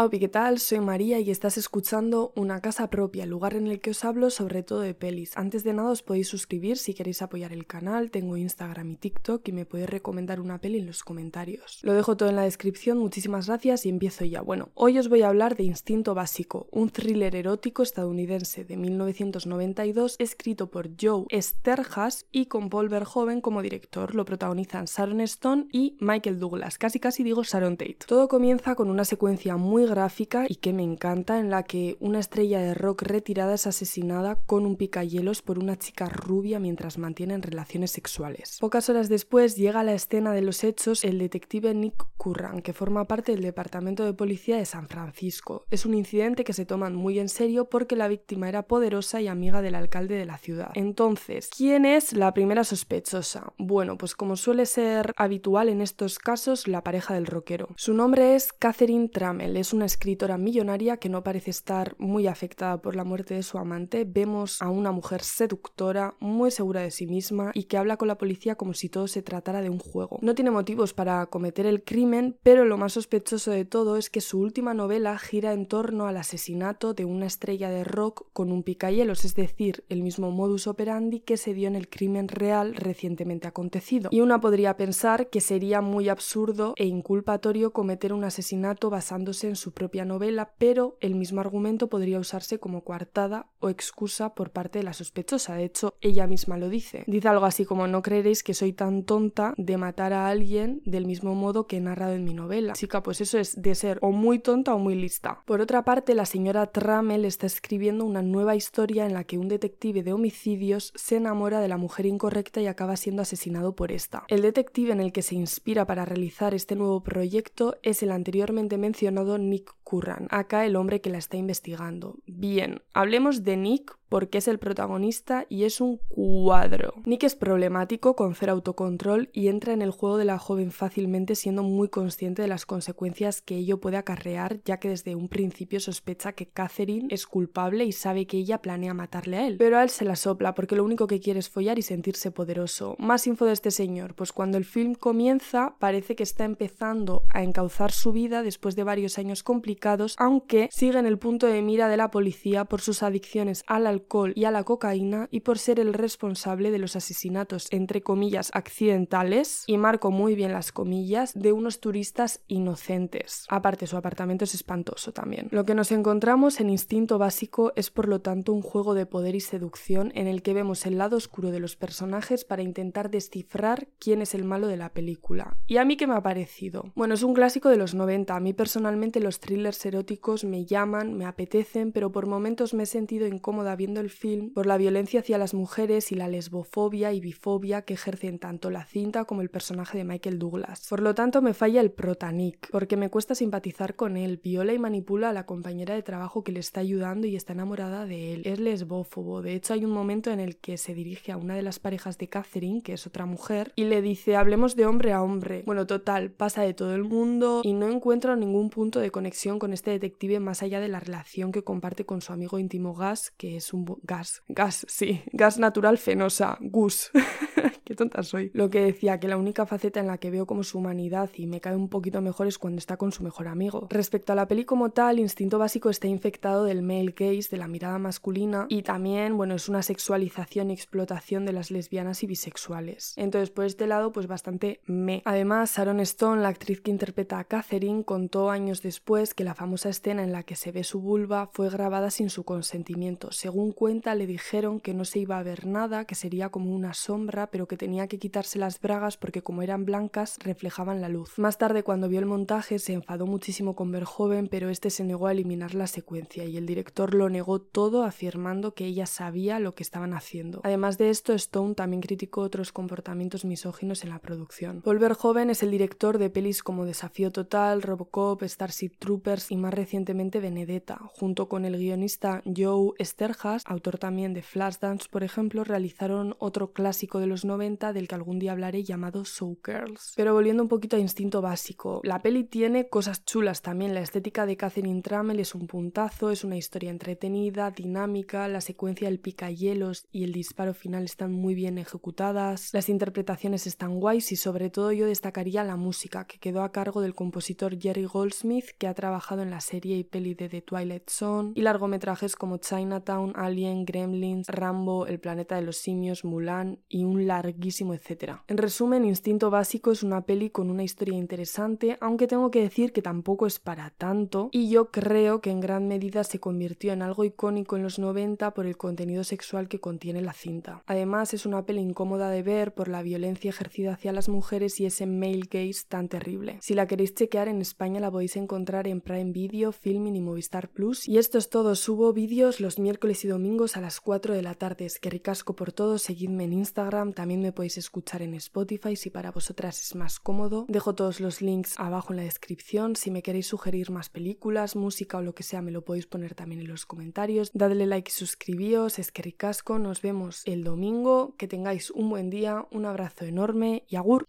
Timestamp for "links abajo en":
341.40-342.18